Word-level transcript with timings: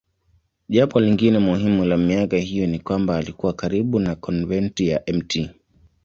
Jambo 0.69 0.99
lingine 0.99 1.39
muhimu 1.39 1.85
la 1.85 1.97
miaka 1.97 2.37
hiyo 2.37 2.67
ni 2.67 2.79
kwamba 2.79 3.17
alikuwa 3.17 3.53
karibu 3.53 3.99
na 3.99 4.15
konventi 4.15 4.87
ya 4.87 5.03
Mt. 5.13 5.49